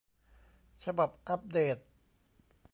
[0.83, 1.77] ฉบับอัปเดต